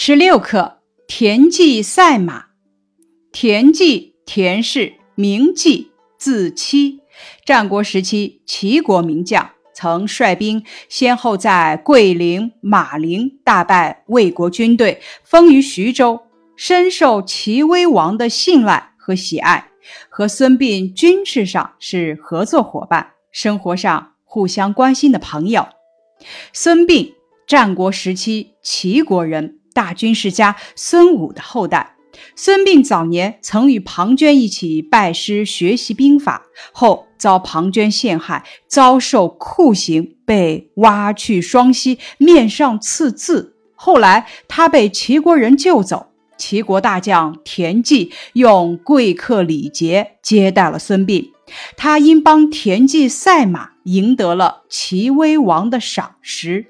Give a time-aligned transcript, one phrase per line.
[0.00, 0.78] 十六课
[1.08, 2.44] 田忌赛马。
[3.32, 7.00] 田忌，田氏，名忌，字期，
[7.44, 16.20] 战国时期齐国名将，曾率兵先后在桂陵、马陵大败魏国军队，封于徐州，
[16.54, 19.72] 深受齐威王的信赖和喜爱。
[20.08, 25.66] 和孙膑军事上是合作伙伴，生活上互相关心的朋友。
[26.52, 27.14] 孙膑，
[27.48, 29.56] 战国时期齐国人。
[29.78, 31.94] 大军事家孙武的后代，
[32.34, 43.54] 孙膑早年曾与庞涓一起拜师学习兵法，后遭庞涓陷害，遭受酷刑，被挖去双膝，面上刺字。
[43.76, 51.30] 后来他被齐国人救走，齐国大将田忌用贵客礼节接待了孙膑，
[51.76, 56.66] 他因帮田忌赛马，赢得了齐威王的赏识，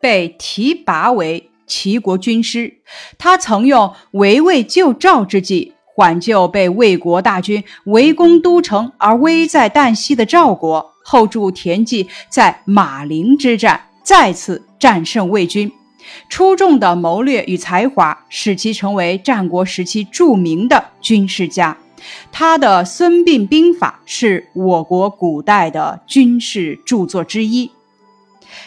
[0.00, 1.50] 被提拔为。
[1.66, 2.74] 齐国军师，
[3.18, 15.72] 他曾用围魏救赵之计缓救被魏国大军围攻都城而危在旦夕的赵国，后助田忌在马陵之战再次战胜魏军。
[16.28, 21.76] 出众的谋略与才华使其成为战国时期著名的军事家。
[22.30, 27.70] 他的《孙膑兵法》是我国古代的军事著作之一。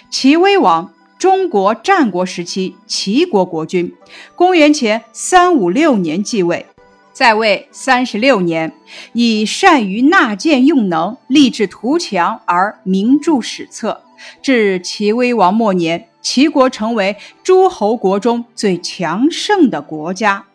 [0.09, 0.91] 齐威王。
[1.19, 3.93] 中国战国时期齐国国君，
[4.37, 6.65] 公元前三五六年继位，
[7.11, 8.71] 在位三十六年，
[9.11, 14.01] 以善于纳谏用能、立志图强而名著史册。
[14.41, 20.45] 至齐威王末年，齐国成为诸侯国中最强盛的国家。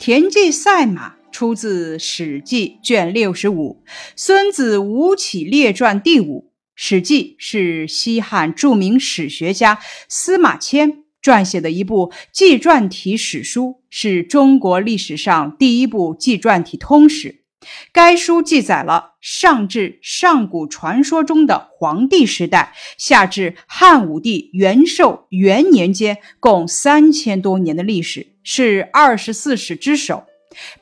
[0.00, 3.78] 田忌赛马出自《史记》卷六十五，
[4.16, 6.46] 《孙子吴起列传》第五。
[6.82, 17.44] 《史记》是西汉著名史学家司马迁撰写的一部纪传体史书，是中国历史上第一部纪传体通史。
[17.92, 30.24] 该书记载了上至上古传说中的黄帝时代，下至汉武帝元寿元年间共三千多年的历史，是二十四史之首，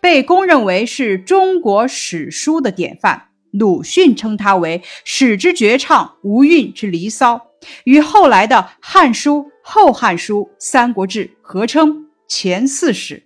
[0.00, 3.28] 被公认为是中国史书的典范。
[3.53, 7.48] 鲁迅称他为“史之绝唱，无韵之离骚”，
[7.84, 13.25] 与后来的《汉书》《后汉书》《三国志》合称前四史。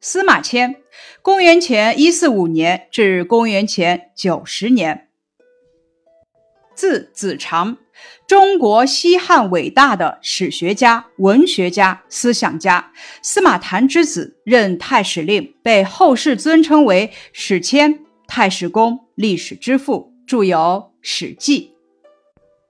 [0.00, 0.76] 司马迁，
[1.22, 5.08] 公元前一四五年至公元前九十年，
[6.74, 7.78] 字子长，
[8.28, 12.92] 中国西汉伟大的史学家、文学家、思想家，
[13.22, 18.05] 司马谈之子，任太史令，被后世尊称为史迁。
[18.26, 20.58] 太史公，历史之父，著有
[21.00, 21.74] 《史记》。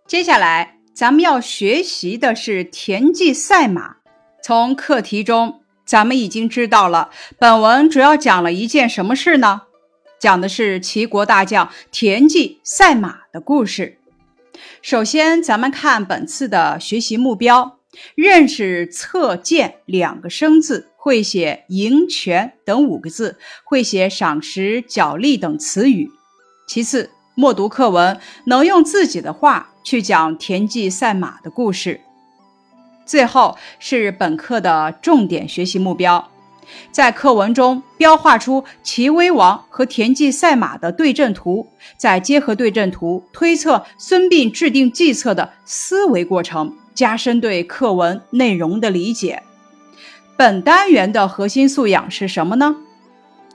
[0.07, 3.97] 接下来，咱们要学习的是田忌赛马。
[4.43, 9.63] 从课题中，咱们已经知道了，本文主要讲了一件什么事呢？
[10.19, 13.99] 讲的是齐国大将田忌赛马的故事。
[14.81, 17.79] 首先，咱们看本次的学习目标：
[18.15, 20.89] 认识“策荐”两个生字。
[21.07, 26.11] 会写赢权等五个字，会写赏识、奖励等词语。
[26.67, 32.01] 其次，默读课文，能用自己的话去讲田忌赛马的故事。
[33.05, 36.29] 最后是本课的重点学习目标，
[36.91, 49.45] 在课文中标画出齐威王和田忌赛马的对阵图，再结合对阵图推测孙膑制定计策的思维过程，加深对课文内容的理解。
[50.37, 52.77] 本单元的核心素养是什么呢？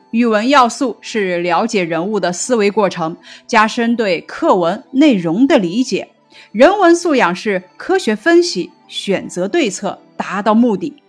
[0.09, 3.15] 语文要素是了解人物的思维过程，
[3.45, 6.07] 加深对课文内容的理解；
[6.51, 11.01] 人文素养是科学分析、选择对策，达到目的。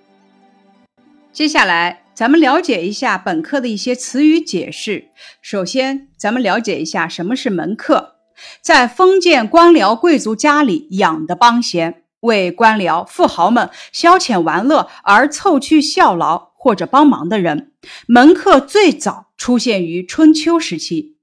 [1.33, 5.09] 接下来，咱们了解一下本课的一些词语解释。
[5.41, 8.17] 首先，咱们了解一下什么是门客，
[8.61, 12.02] 在封建官僚贵族家里养的帮闲。
[12.23, 17.73] 为官僚、富豪们消遣玩乐而凑去效劳或者帮忙的人，
[18.07, 21.17] 门客最早出现于春秋时期。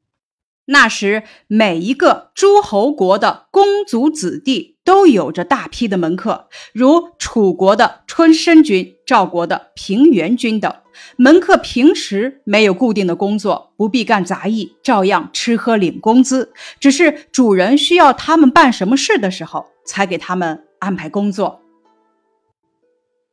[0.65, 10.71] 那时，每一个诸侯国的公族子弟都有着大批的门客，如楚国的春申君、赵国的平原君等。
[11.15, 20.65] 门客平时没有固定的工作，不必干杂役，照样吃喝领工资，只是主人需要他们办什么事的时候，才给他们。
[20.79, 21.61] 安排工作，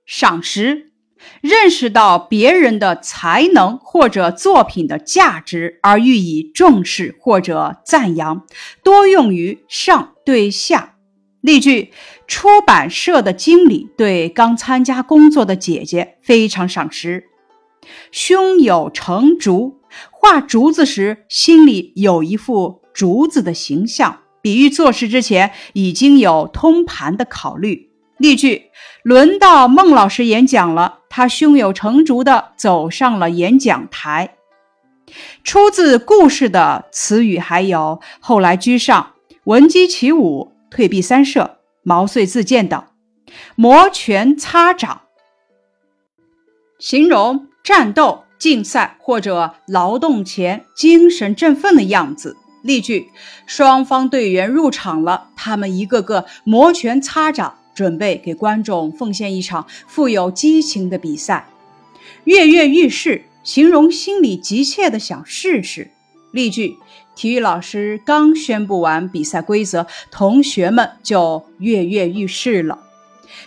[0.05, 0.93] 赏识，
[1.41, 8.45] 认识到别人的才能或者作品的价值而予以重视或者赞扬，
[8.83, 10.95] 多用于上对下。
[11.41, 11.93] 例句：
[12.27, 17.29] 出版社的经理对刚参加工作的姐姐非常赏识。
[18.11, 27.91] 胸有成竹，画竹子时心里有一副竹子的形象，比喻做事之前已经有通盘的考虑。
[28.17, 28.71] 例句：
[29.03, 34.37] 轮到孟老师演讲了，他胸有成竹地走上了演讲台。
[35.43, 40.53] 出自故事的词语还有“后来居上”“闻鸡起舞”。
[40.71, 42.85] 退避三舍、毛遂自荐等，
[43.57, 45.01] 摩拳擦掌，
[46.79, 52.37] 形容战斗、竞赛或者劳动前精神振奋的样子。
[52.67, 53.11] 例句：
[53.47, 61.49] 双方队员入场了，他们一个个摩拳擦掌，准备给观众奉献一场富有激情的比赛。
[62.25, 65.91] 跃跃欲试，形容心里急切的想试试。
[66.33, 66.77] 例句。
[67.15, 72.79] 体育老师刚宣布完比赛规则，同学们就跃跃欲试了，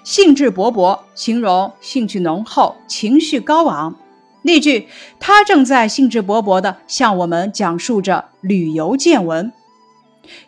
[0.04, 3.96] 兴致勃勃，形容兴趣浓厚，情绪高昂。
[4.42, 4.88] 例句：
[5.20, 9.52] 他正在兴致勃勃地向我们讲述着旅游见闻，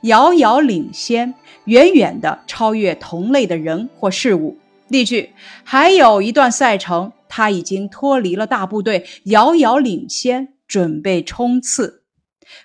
[0.04, 1.34] 遥遥领先，
[1.66, 4.58] 远远地超越同类的人或事物。
[4.88, 5.32] 例句：
[5.64, 12.04] 还有一段赛程，他已经脱离了大部队，遥遥领先，准备冲刺。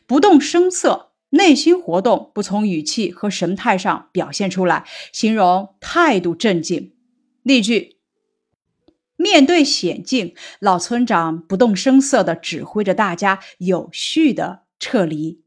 [0.07, 6.93] 不动声色，内心活动不从语气和神态上表现出来，形容态度镇静。
[7.43, 7.96] 例句：
[9.17, 15.43] 面对险境，老村长不动声色地指挥着大家有序地撤离。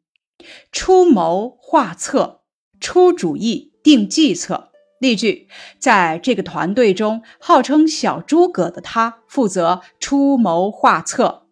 [0.72, 2.42] 出谋划策，
[2.80, 4.72] 出主意，定计策。
[5.00, 11.46] 例句：在这个团队中，号称小诸葛的他负责出谋划策。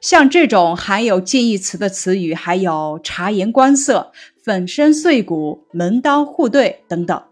[0.00, 4.12] 像这种含有近义词的词语，还有察言观色、
[4.42, 7.22] 粉身碎骨、门当户对等等。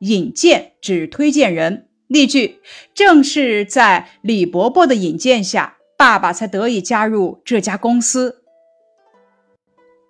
[0.00, 1.88] 引荐指推荐人。
[2.12, 2.60] 例句：
[2.92, 8.42] 正是在李伯伯的引荐下，爸爸才得以加入这家公司。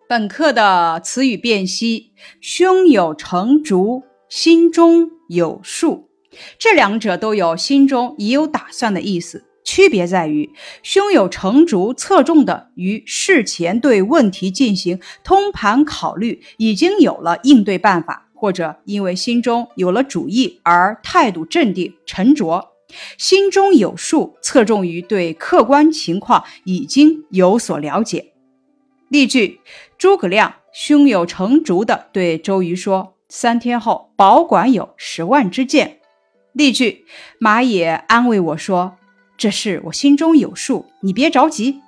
[0.09, 6.11] 本课的词语辨析：胸有成竹，心中有数。
[6.59, 9.45] 这两者都有心中已有打算的意思。
[9.65, 10.51] 区别在于，
[10.83, 22.73] 胸有成竹，侧重的于事前对问题进行通盘考虑，已经有了应对办法，或者因为心中有了主意而态度镇定沉着；
[23.17, 28.33] 心中有数，侧重于对客观情况已经有所了解。
[29.09, 29.61] 例句：
[29.97, 36.01] 诸葛亮胸有成竹地对周瑜说：“三天后保管有十万支箭。”
[36.53, 37.07] 例句：
[37.39, 38.97] 马也安慰我说。
[39.39, 41.81] 这事我心中有数，你别着急。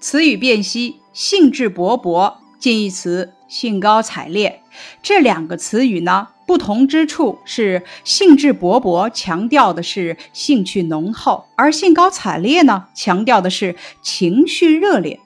[0.00, 4.62] 词语辨析：兴致勃勃，近义词兴高采烈。
[5.02, 15.20] 这两个词语呢，不同之处是兴致勃勃强调的是兴趣浓厚，而兴高采烈呢，强调的是情绪热烈。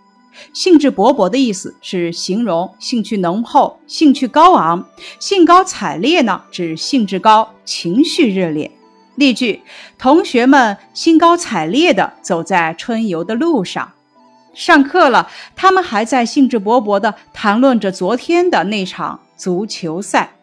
[0.52, 4.82] 兴致勃勃的意思是形容兴趣浓厚、兴趣高昂；
[5.20, 8.72] 兴高采烈呢，指兴致高、情绪热烈。
[9.14, 9.62] 例句：
[9.96, 13.92] 同学们兴高采烈地走在春游的路上。
[14.56, 20.34] 上课了，他们还在兴致勃勃地谈论着昨天的那场足球赛。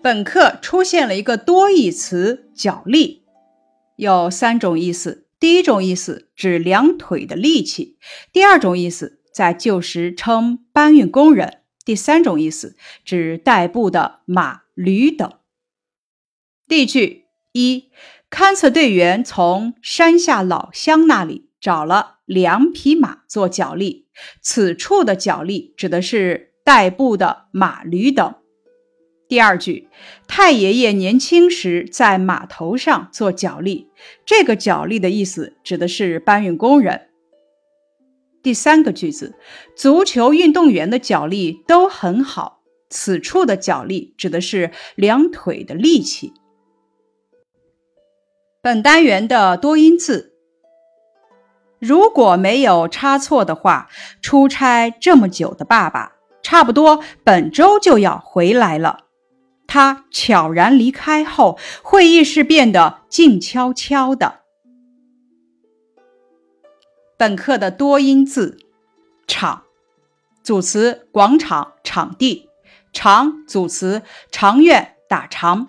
[0.00, 3.24] 本课出现了一个多义词“脚力”，
[3.96, 5.26] 有三种意思。
[5.40, 7.96] 第一种意思指两腿的力气；
[8.32, 11.48] 第二种意思在旧时称搬运工人；
[11.84, 15.28] 第三种意思指代步的马、驴等。
[16.66, 17.90] 例句一：
[18.30, 24.06] 勘测队员从山下老乡那里找了两匹马做脚力。
[24.40, 28.34] 此处的脚力指的是代步的马驴等。
[29.28, 29.88] 第二句：
[30.26, 33.88] 太爷爷年轻时在码头上做脚力。
[34.24, 37.08] 这个脚力的意思指的是搬运工人。
[38.42, 39.34] 第三个句子：
[39.76, 42.62] 足球运动员的脚力都很好。
[42.88, 46.32] 此处的脚力指的是两腿的力气。
[48.62, 50.27] 本单元的多音字，
[51.78, 53.88] 如果没有差错的话，
[54.20, 59.04] 出差这么久的爸爸，差不多本周就要回来了。
[59.66, 64.40] 他悄然离开后，会议室变得静悄悄的。
[67.18, 68.58] 本课的多音字，
[69.26, 69.64] 场，
[70.42, 72.48] 组词广场、场地；
[72.92, 75.68] 长组词长院、打长。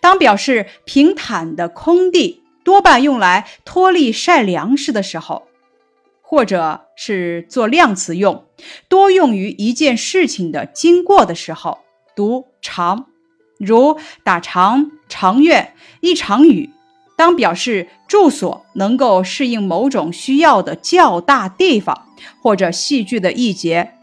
[0.00, 5.44] 当表示平坦的空地，多半用来托立晒粮食的时候。
[6.26, 8.46] 或者是做量词用，
[8.88, 11.78] 多用于一件事情的经过的时候，
[12.16, 13.06] 读长，
[13.58, 16.70] 如打长长院、一场雨。
[17.14, 22.08] 当表示住所能够适应某种需要的较大地方，
[22.42, 23.94] 或者戏剧的一节，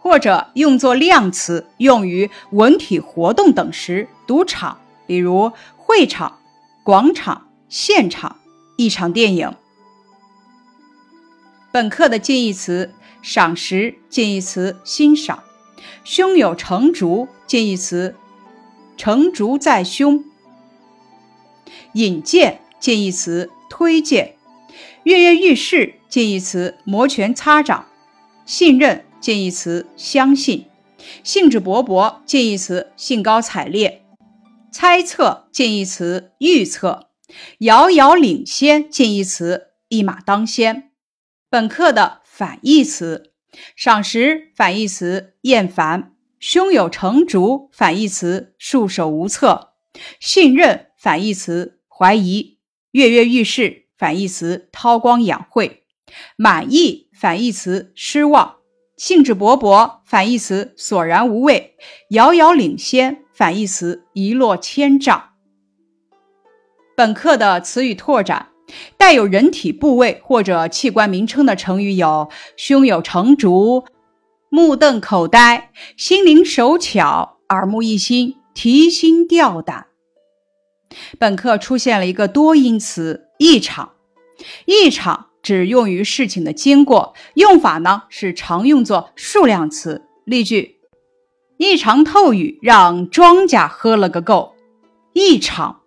[0.00, 6.38] 或者用作量词用于文体活动等时，读场，比如会场、
[6.82, 8.38] 广场、现场、
[8.76, 9.54] 一场电影。
[11.70, 15.40] 本课的近义词：赏识，近义词欣赏；
[16.02, 18.16] 胸有成竹，近义词
[18.96, 20.24] 成竹在胸。
[21.92, 24.32] 引荐近义词推荐，
[25.02, 27.86] 跃跃欲试近义词摩拳擦掌，
[28.46, 30.64] 信任近义词相信，
[31.22, 34.02] 兴致勃勃近义词兴高采烈，
[34.72, 37.07] 猜测近义词预测，
[37.58, 40.90] 遥遥领先近义词一马当先。
[41.50, 43.32] 本课的反义词：
[43.74, 49.74] 赏识反义词厌烦，胸有成竹反义词束手无策，
[50.20, 51.76] 信任反义词。
[51.90, 52.58] 怀疑、
[52.92, 55.78] 跃跃欲试反义词韬光养晦，
[56.36, 58.58] 满意反义词失望，
[58.96, 61.74] 兴致勃勃反义词索然无味，
[62.10, 65.30] 遥遥领先反义词一落千丈。
[66.98, 68.48] 本课的词语拓展，
[68.96, 73.84] 带有人体部位或者器官名称的成语有：胸有成竹、
[74.48, 79.86] 目瞪口呆、心灵手巧、耳目一新、提心吊胆。
[81.20, 83.92] 本课出现了一个多音词“一场”，
[84.66, 90.02] 一场只用于事情的经过，用法呢是常用作数量词。
[90.24, 90.80] 例句：
[91.58, 94.56] 一场透雨让庄稼喝了个够。
[95.12, 95.82] 一场，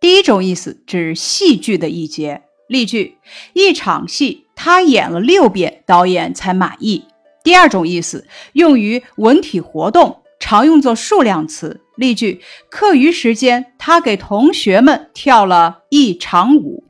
[0.00, 2.42] 第一种意思指戏剧的一节。
[2.66, 3.18] 例句：
[3.52, 7.04] 一场戏他演了六遍，导演才满意。
[7.44, 11.80] 第二种意思用于文体活动，常用作数量词。
[11.96, 12.40] 例句：
[12.70, 16.84] 课余时间，他给同学们跳了一场舞。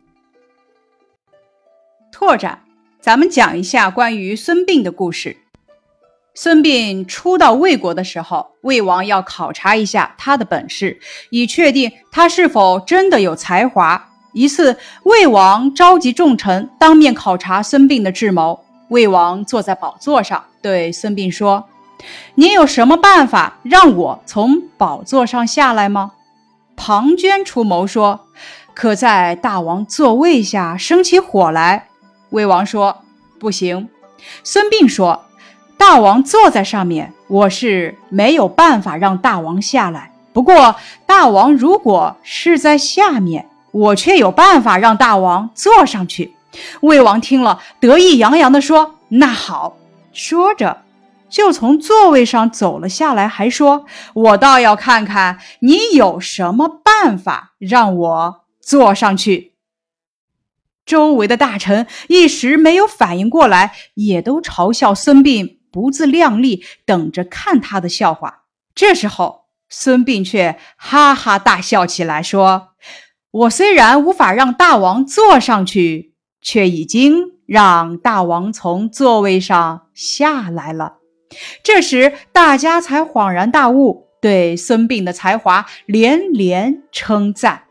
[2.13, 2.65] 拓展，
[3.01, 5.37] 咱们讲一下关于孙膑的故事。
[6.43, 14.09] 孙膑初到魏国的时候，魏王要考察一下他的本事，以确定他是否真的有才华。
[14.33, 18.65] 一次，魏王召集众臣，当面考察孙膑的智谋。
[18.89, 21.69] 魏王坐在宝座上，对孙膑说。
[22.37, 26.13] 你有什么办法让我从宝座上下来吗？
[26.75, 28.29] 庞涓出谋说
[28.73, 31.89] ：“可在大王座位下生起火来。”
[32.33, 33.03] 魏王说
[33.39, 33.91] ：“不行。”
[34.43, 35.27] 孙膑说
[35.81, 40.13] ：“大王坐在上面，我是没有办法让大王下来。
[40.31, 46.35] 不过，大王如果是在下面，我却有办法让大王坐上去。”
[46.83, 49.79] 魏王听了，得意洋洋地说：“那好。”
[50.13, 50.83] 说着。
[51.31, 59.55] 就从座位上走了下来，还说：“我倒要看看你有什么办法让我坐上去。”
[60.85, 68.45] 周围的大臣一时没有反应过来，也都嘲笑孙膑不自量力，等着看他的笑话。
[68.75, 72.69] 这时候，孙膑却哈哈大笑起来，说
[73.31, 80.99] ：“我虽然无法让大王坐上去，却已经让大王从座位上下来了。”
[81.63, 87.65] 这时，大家才恍然大悟，对孙膑的才华连连称赞。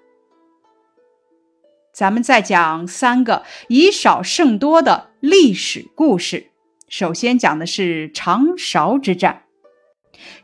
[1.93, 6.51] 咱们再讲三个以少胜多的历史故事。
[6.89, 9.43] 首先讲的是长勺之战。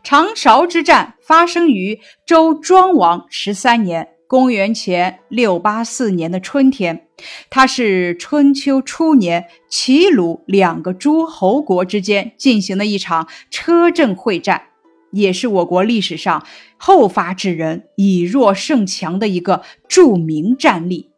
[0.04, 4.10] 长勺之战发生于周庄王十三年。
[4.28, 7.06] 公元前六八四年的春天，
[7.52, 14.64] 它是春秋初年齐鲁两个诸侯国之间进行的一场车阵会战，
[15.12, 16.44] 也是我国历史上
[16.75, 21.12] 后发制人、以弱胜强的一个著名战例。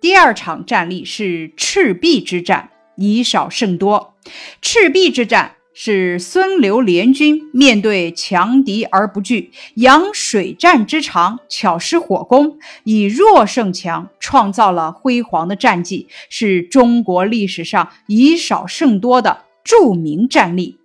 [0.00, 4.14] 第二场战例是赤壁之战，以少胜多。
[4.60, 5.54] 赤壁之战。
[5.80, 20.78] 是孙刘联军面对强敌而不惧，扬水战之长，巧施火攻，以弱胜强，创造了辉煌的战绩，是中国历史上以少胜多的著名战例。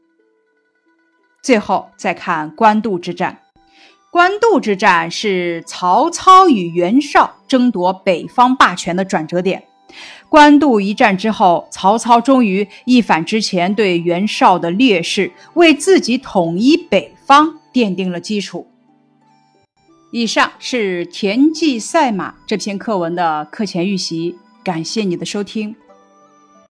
[1.41, 3.39] 最后再看官渡之战，
[4.11, 9.63] 官渡之战是曹操与袁绍争夺北方霸权的转折点。
[10.29, 18.67] 官渡一战之后，曹操终于一反之前对袁绍的劣势，为自己统一北方奠定了基础。
[20.11, 25.75] 以上是《田忌赛马》这篇课文的课前预习，感谢你的收听。